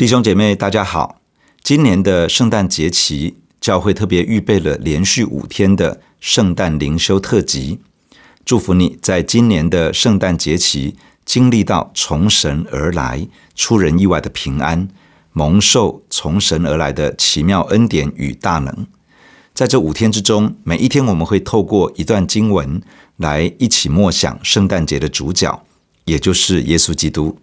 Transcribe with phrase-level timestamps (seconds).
[0.00, 1.20] 弟兄姐妹，大家好！
[1.62, 7.80] 今年的圣诞节期，教会特别预备了连续五天的圣诞灵修特辑。
[8.42, 14.88] 祝福你在今年的圣诞节期，经历到从神而来、出人意外的平安，
[15.34, 18.86] 蒙受从神而来的奇妙恩典与大能。
[19.52, 22.80] 在这五天之中，每一天我们会透过一段经文
[23.18, 25.62] 来一起默想圣诞节的主角，
[26.06, 27.38] 也就是耶稣基督。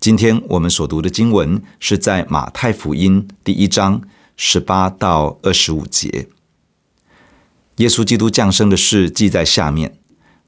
[0.00, 4.00] 今天我们所读的经文是在马太福音第一章
[4.34, 6.26] 十八到二十五节。
[7.76, 9.98] 耶稣基督降生的事记在下面。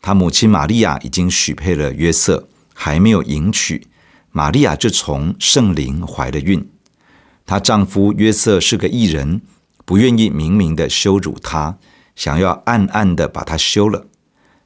[0.01, 3.87] 他母亲玛利亚已经许配了约瑟，还没有迎娶，
[4.31, 6.71] 玛利亚就从圣灵怀了孕。
[7.45, 9.43] 她丈夫约瑟是个义人，
[9.85, 11.77] 不愿意明明的羞辱她，
[12.17, 14.07] 想要暗暗的把她休了。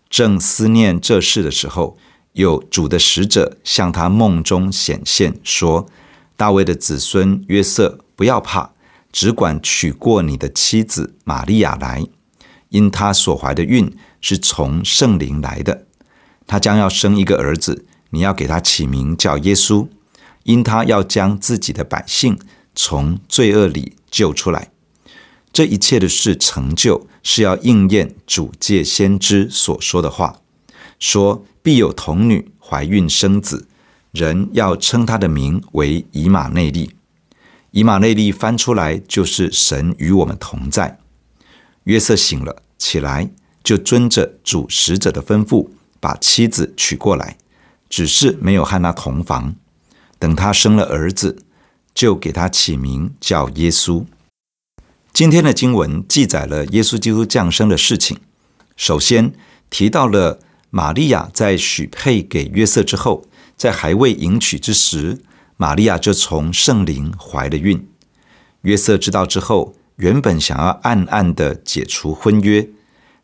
[0.09, 1.99] 正思念这事的时候，
[2.37, 5.87] 有主的使者向他梦中显现，说
[6.37, 8.73] ：“大卫的子孙约瑟，不要怕，
[9.11, 12.05] 只管娶过你的妻子玛利亚来，
[12.69, 15.87] 因她所怀的孕是从圣灵来的。
[16.47, 19.89] 她将要生一个儿子，你要给他起名叫耶稣，
[20.45, 22.39] 因他要将自己的百姓
[22.75, 24.71] 从罪恶里救出来。
[25.55, 30.41] 这一切的事成就，是要应验主借先知所说的话，
[30.99, 33.67] 说。”必有童女怀孕生子，
[34.13, 36.95] 人要称他的名为以马内利。
[37.73, 41.01] 以马内利翻出来就是神与我们同在。
[41.83, 43.29] 约瑟醒了起来，
[43.65, 47.37] 就遵着主使者的吩咐，把妻子娶过来，
[47.89, 49.57] 只是没有和他同房。
[50.21, 51.43] 等他生了儿子，
[51.93, 54.07] 就给他起名叫耶稣。
[55.13, 58.21] 今天的经文记载了耶稣基督降生的事情。
[58.77, 59.33] 首先
[59.69, 60.39] 提到了。
[60.71, 63.25] 玛利亚在许配给约瑟之后，
[63.57, 65.23] 在还未迎娶之时，
[65.57, 67.89] 玛利亚就从圣灵怀了孕。
[68.63, 72.69] 约瑟知道之后，原本想要暗暗的解除婚约。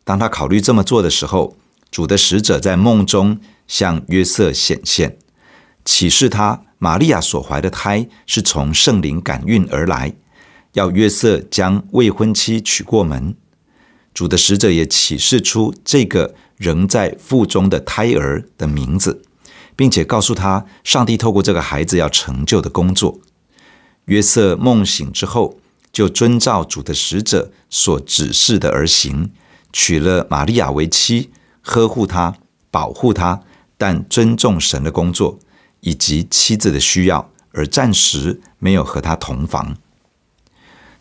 [0.03, 1.57] 当他考虑这么做的时候，
[1.91, 5.17] 主的使者在梦中向约瑟显现，
[5.85, 10.15] 启示他玛利亚所怀的胎是从圣灵感孕而来，
[10.73, 13.35] 要约瑟将未婚妻娶过门。
[14.13, 16.33] 主的使者也启示出这个。
[16.63, 19.21] 仍在腹中的胎儿的名字，
[19.75, 23.19] 并且告诉他，上帝透过这个孩子要成就的工作。
[24.05, 25.59] 约瑟梦醒之后，
[25.91, 29.31] 就遵照主的使者所指示的而行，
[29.73, 31.31] 娶了玛利亚为妻，
[31.61, 32.35] 呵护她，
[32.71, 33.41] 保护她，
[33.77, 35.39] 但尊重神的工作
[35.81, 39.75] 以及妻子的需要，而暂时没有和她同房。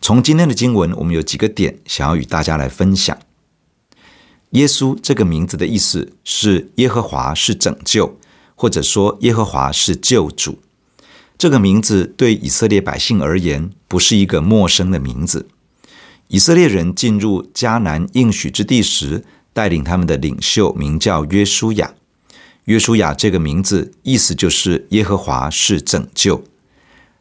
[0.01, 3.17] 从今天的经文，我们有几个点想要与大家来分享。
[4.53, 8.19] 耶稣这个名字的意思是耶和华是拯救，
[8.55, 10.59] 或者说耶和华是救主。
[11.39, 15.47] 这个名字对以色列百姓而言不是一个陌生的名字。
[16.29, 19.25] 以色列人进入迦南应许之地时，
[19.55, 21.95] 带领他们的领袖名叫约书亚。
[22.67, 26.45] 约书亚这个名字意思就是耶和华是拯救。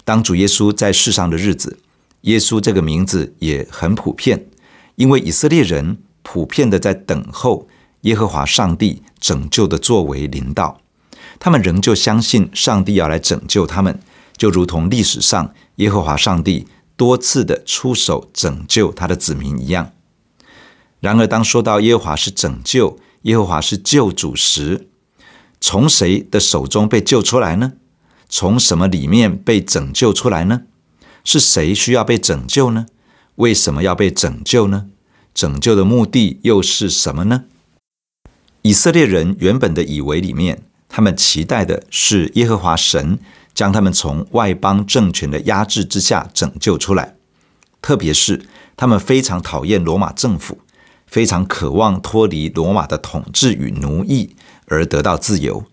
[0.03, 1.80] 当主耶稣在世上的日子，
[2.22, 4.48] 耶稣这个名字也很普遍，
[4.96, 5.98] 因为以色列人。
[6.34, 7.68] 普遍的在等候
[8.03, 10.80] 耶和华上帝拯救的作为临到，
[11.38, 14.00] 他们仍旧相信上帝要来拯救他们，
[14.38, 16.66] 就如同历史上耶和华上帝
[16.96, 19.92] 多次的出手拯救他的子民一样。
[21.02, 24.88] 然而，当说到耶和华是拯救、耶和华是救主时，
[25.59, 27.74] 从谁的手中被救出来呢？
[28.30, 30.62] 从什么里面被拯救出来呢？
[31.25, 32.86] 是谁需要被拯救呢？
[33.36, 34.86] 为什么要被拯救呢？
[35.34, 37.46] 拯救的目的又是什么呢？
[38.64, 43.18] 以色列人原本的以为里面，他们期待的是耶和华神
[43.53, 47.16] 将他们从外邦政权的压制之下拯救出来，
[47.81, 48.46] 特别是
[48.78, 50.59] 他们非常讨厌罗马政府，
[51.08, 54.36] 非常渴望脱离罗马的统治与奴役
[54.68, 55.63] 而得到自由。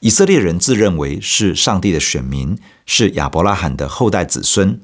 [0.00, 2.56] 以色列人自认为是上帝的选民，
[2.86, 4.80] 是亚伯拉罕的后代子孙，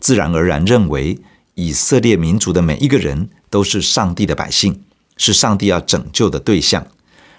[0.00, 1.20] 自然而然认为。
[1.56, 4.82] 以色列民族的每一个人都是上帝的百姓，
[5.16, 6.86] 是上帝要拯救的对象，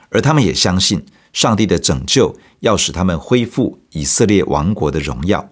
[0.09, 5.47] 而他们也相信上帝的拯救要使他们恢复以色列王国的荣耀，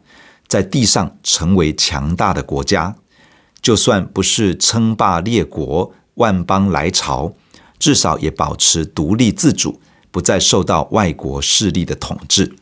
[0.47, 2.95] 在地上成为强大的国家。
[3.61, 7.35] 就算不是称霸列国、万邦来朝，
[7.77, 9.79] 至少也保持独立自主，
[10.09, 12.55] 不再受到外国势力的统治。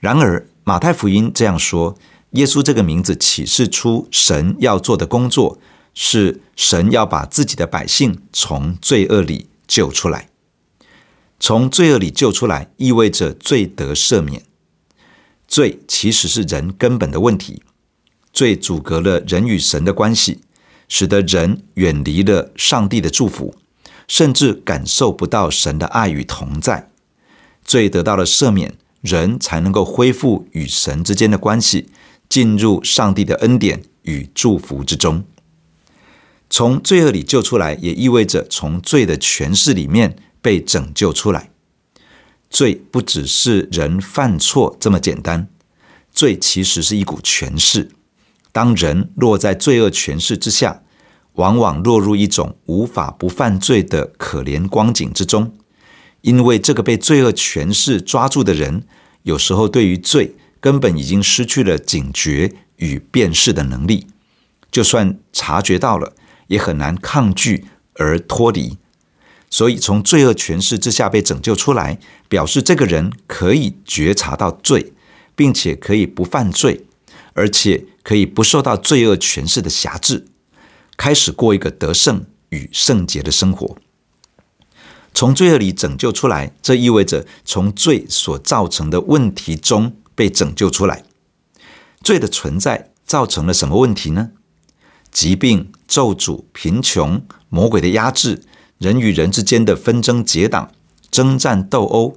[0.00, 1.96] 然而，马太福音这样说。
[2.32, 5.58] 耶稣这个名字启示出神要做的工作，
[5.94, 10.28] 是神要把自己的百姓从罪恶里救出来。
[11.40, 14.42] 从罪恶里救出来，意味着罪得赦免。
[15.46, 17.62] 罪其实是人根本的问题，
[18.32, 20.40] 罪阻隔了人与神的关系，
[20.88, 23.54] 使得人远离了上帝的祝福，
[24.06, 26.90] 甚至感受不到神的爱与同在。
[27.64, 31.88] 罪得到了赦免，人才能够恢复与神之间的关系，
[32.28, 35.24] 进入上帝的恩典与祝福之中。
[36.50, 41.50] 从罪恶里救出来，也意味着从罪的权势里面被拯救出来。
[42.48, 45.48] 罪不只是人犯错这么简单，
[46.10, 47.90] 罪其实是一股权势。
[48.50, 50.82] 当人落在罪恶权势之下，
[51.34, 55.54] 往往落入一种无法不犯罪的可怜光景之中。
[56.22, 58.84] 因为这个被罪恶权势抓住的人，
[59.24, 64.06] 有时候对于罪根本已经失去了警觉与辨识的能力，
[64.70, 66.14] 就算察觉到了，
[66.48, 68.78] 也很难抗拒而脱离。
[69.50, 74.92] 所以，从罪恶权势之下被拯救出来，表示这个人可以觉察到罪，
[75.34, 76.84] 并且可以不犯罪，
[77.32, 80.26] 而且可以不受到罪恶权势的辖制，
[80.98, 83.78] 开始过一个得胜与圣洁的生活。
[85.14, 91.04] 从罪恶里拯救出来，这意味着从罪所造成的问题中被拯救出来。
[92.02, 94.30] 罪的存在造成了什么问题呢？
[95.12, 98.42] 疾病、咒诅、贫穷、魔鬼的压制。
[98.78, 100.70] 人与人之间的纷争结党、
[101.10, 102.16] 争战斗殴、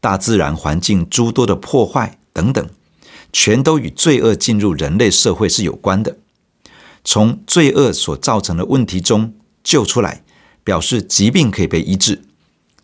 [0.00, 2.66] 大自然环境诸多的破坏等等，
[3.30, 6.16] 全都与罪恶进入人类社会是有关的。
[7.04, 10.24] 从罪恶所造成的问题中救出来，
[10.64, 12.22] 表示疾病可以被医治，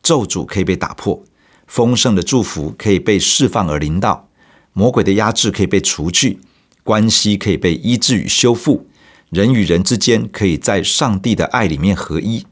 [0.02, 1.24] 咒诅可以被打破，
[1.66, 4.28] 丰盛的祝福可以被释放而临到，
[4.74, 6.40] 魔鬼的压制可以被除去，
[6.82, 8.86] 关系可以被医治与修复，
[9.30, 12.44] 人与人之间可以在上帝的爱里面合一。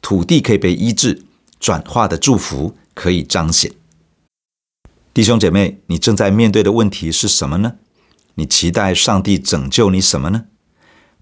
[0.00, 1.22] 土地可以被医治，
[1.58, 3.72] 转化的祝福可以彰显。
[5.12, 7.74] 弟兄姐妹，你正在面对的问题是什么呢？
[8.36, 10.46] 你期待上帝拯救你什么呢？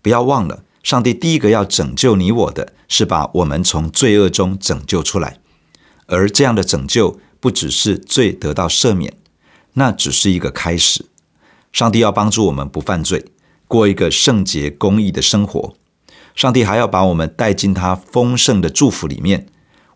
[0.02, 5.38] 不要忘了，上帝第一个要拯救你我的，是把我们从罪恶中拯救出来。
[6.06, 9.14] 而这样的拯救，不只是罪得到赦免，
[9.74, 11.06] 那只是一个开始。
[11.72, 13.24] 上帝要帮助我们不犯罪，
[13.66, 15.74] 过一个圣洁公义的生活。
[16.34, 19.46] 上帝还要把我们带进他丰盛的祝福里面，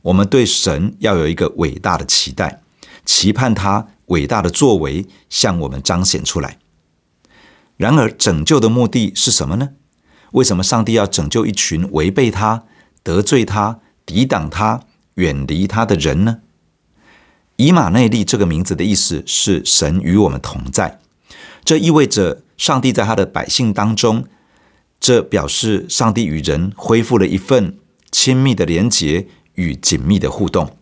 [0.03, 2.63] 我们对神要有一个伟大的期待，
[3.05, 6.59] 期盼他伟大的作为向我们彰显出来。
[7.77, 9.71] 然而，拯救的目的是什么呢？
[10.33, 12.65] 为什么上帝要拯救一群违背他、
[13.03, 14.83] 得罪他、抵挡他、
[15.15, 16.39] 远离他的人呢？
[17.57, 21.01] 以马内利这个名字的意思是神与我们同在，
[21.65, 24.25] 这意味着上帝在他的百姓当中。
[24.99, 27.77] 这表示上帝与人恢复了一份
[28.11, 30.79] 亲密的连结与紧密的互动，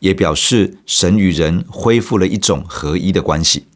[0.00, 3.66] 也表示神与人恢复了一种合一的关系。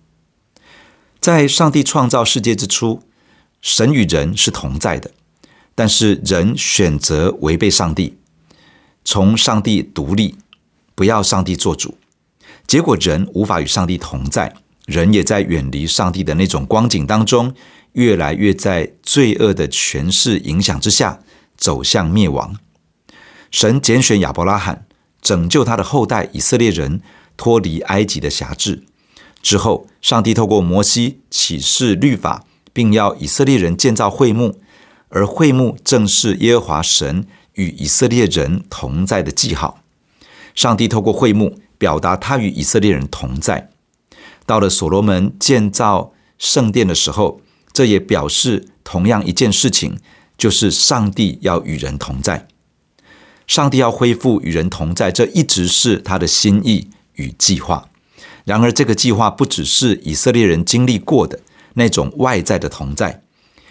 [1.20, 3.02] 在上帝创造世界之初，
[3.60, 5.10] 神与人是同在的，
[5.74, 8.16] 但是人选择违背上帝，
[9.04, 10.36] 从上帝独立，
[10.94, 11.98] 不要上帝做主，
[12.66, 14.54] 结果人无法与上帝同在，
[14.86, 17.54] 人也在远离上帝的那种光景当中。
[17.92, 21.20] 越来越在罪恶的权势影响之下
[21.58, 22.56] 走向灭亡。
[23.50, 24.86] 神拣选亚伯拉罕，
[25.20, 27.02] 拯救他的后代以色列人
[27.36, 28.84] 脱离埃及的辖制。
[29.42, 34.58] 之后，上帝透过摩西启示律法，并要以色列人建造会幕，
[35.10, 37.26] 而会幕正是耶和华神
[37.56, 39.82] 与以色列人同在的记号。
[40.54, 43.68] 上帝透过会幕表达他与以色列人同在。
[44.46, 47.40] 到了所罗门建造圣殿的时候，
[47.72, 49.98] 这也表示同样一件事情，
[50.38, 52.46] 就是上帝要与人同在，
[53.48, 57.88] 上帝要恢复与人同在，这一直是他的心意与计划。
[58.44, 61.40] 然而，这个计划不只是以色列人经历过的
[61.74, 63.22] 那种外在的同在，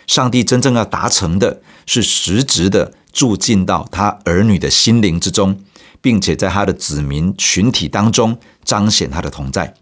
[0.05, 5.63] 上帝真正要达成的是实质的住进到他儿女的心灵之中，
[6.01, 9.73] 并且在他的子民群体当中彰显他的同在，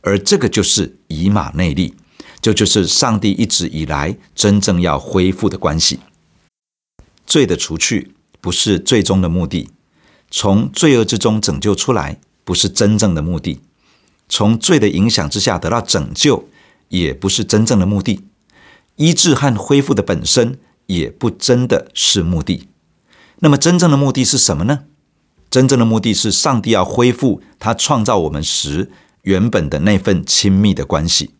[0.00, 1.94] 而这个就是以马内利。
[2.40, 6.00] 这就，是上帝一直以来真正要恢复的关系。
[7.26, 8.12] 罪的除去
[8.42, 9.70] 不是最终的目的，
[10.30, 13.60] 从罪恶之中拯救出来不是真正的目的，
[14.28, 16.46] 从罪的影响之下得到拯救
[16.90, 18.20] 也不是真正的目的，
[18.96, 22.68] 医治和恢复的本身也不真的是目的。
[23.38, 24.80] 那么真正的目的是什么呢？
[25.54, 28.90] 真正的目的是上帝要恢复他创造我们时
[29.22, 31.30] 原本的那份亲密的关系。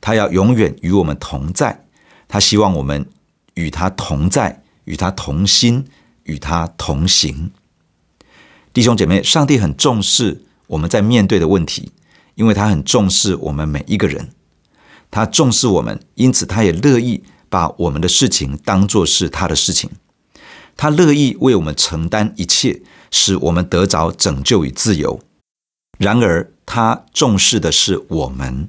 [0.00, 1.84] 他要永远与我们同在，
[2.28, 3.10] 他希望我们
[3.54, 5.84] 与他同在，与他同心，
[6.22, 7.50] 与他同行。
[8.72, 11.90] 弟兄姐妹，上帝很重视我们在面对的问题，
[12.36, 14.28] 因为他很重视我们每一个人。
[15.10, 19.90] 他重视我们，因此他也乐意把我们的事情当作是他的事情。
[20.76, 25.20] 他乐意为我们承担一切，使我们得着拯救与自由。
[25.98, 28.68] 然而，他重视的是我们，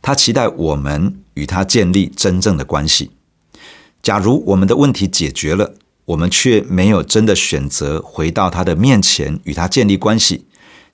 [0.00, 3.10] 他期待我们与他建立真正的关系。
[4.02, 5.74] 假如我们的问题解决了，
[6.06, 10.46] 我们却没有真的选择回到他的面前与他建立关系，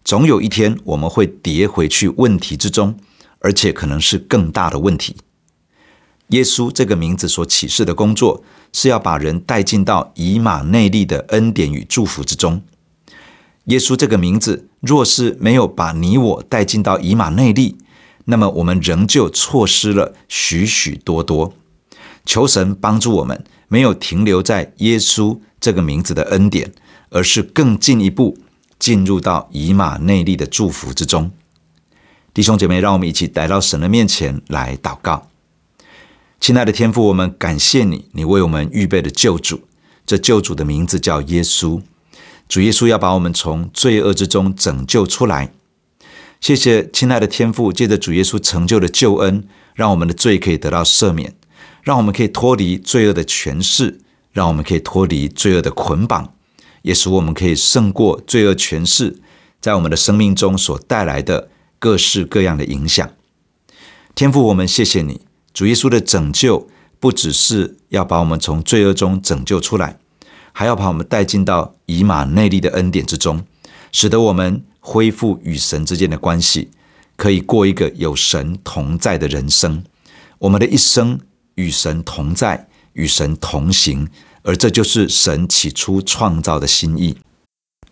[0.04, 2.96] 总有一天我们会跌回去问题之中，
[3.40, 5.16] 而且可能是更大的问题。
[6.28, 12.62] 耶稣这个名字所启示的工作，是要把人带进到以马内利的恩典与祝福之中。
[13.64, 17.76] 耶稣这个名字若是没有把你我带进到以马内利，
[18.24, 21.52] 那么我们仍旧错失了许许多多。
[22.24, 26.72] 求神帮助我们，没有停留在耶稣这个名字的恩典，
[27.10, 28.36] 而是更进一步
[28.78, 31.30] 进入到以马内利的祝福之中。
[32.32, 35.29] 弟兄姐妹，让我们一起来到神的面前来祷告。
[36.40, 39.60] 亲爱的天父，我们感谢你，你为我们预备的救主。
[40.06, 41.82] 这救主的名字叫耶稣。
[42.48, 45.52] 主耶稣要把我们从罪恶之中拯救出来。
[46.40, 51.34] 谢谢亲爱的天父，借着主耶稣成就的救恩，让我们的罪可以得到赦免。
[51.82, 54.00] 让我们可以脱离罪恶的权势，
[54.32, 56.32] 让我们可以脱离罪恶的捆绑，
[56.80, 59.20] 也使我们可以胜过罪恶权势
[59.60, 63.10] 在我们的生命中所带来的各式各样的影响。
[64.14, 65.20] 天父，我们谢谢你，
[65.52, 69.98] 主耶稣的拯救不只是要把我们从罪恶中拯救出来，
[70.52, 73.44] 还要把我们带进到以马内利的恩典之中，
[73.92, 76.70] 使得我们恢复与神之间的关系，
[77.16, 79.82] 可以过一个有神同在的人生。
[80.38, 81.20] 我们的一生。
[81.56, 84.08] 与神同在，与神同行，
[84.42, 87.18] 而这就是神起初创造的心意。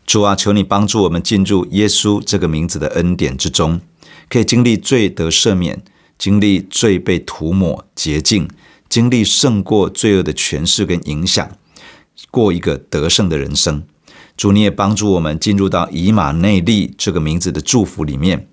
[0.07, 3.83] 主啊，求你帮助我们进入耶稣这个名字的恩典之中，
[4.31, 5.83] 可以经历罪得赦免，
[6.19, 8.49] 经历罪被涂抹洁净，
[8.89, 11.51] 经历胜过罪恶的权势跟影响，
[12.31, 13.85] 过一个得胜的人生。
[14.37, 18.49] 主，你也帮助我们进入到以马内利这个名字的祝福里面。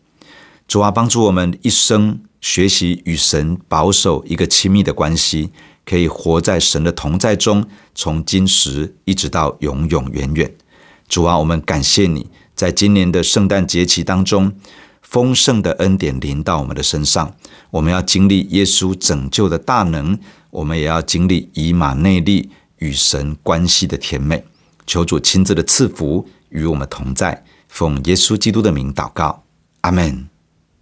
[0.67, 2.19] 主啊，帮助我们一生。
[2.41, 5.49] 学习与神保守一个亲密的关系，
[5.83, 10.55] 可以活在神的同在中，从今时一直到永永远远。
[11.07, 14.53] 主啊，我们感谢你，在今年的圣诞节期当中，
[15.15, 17.33] 丰盛的恩典临到我们的身上。
[17.71, 20.19] 我们要经历耶稣拯救的大能，
[20.49, 24.43] 我们也要经历以马内利与神关系的甜美。
[24.85, 29.41] 求主亲自的赐福与我们同在，奉耶稣基督的名祷告，
[29.79, 30.34] 阿门。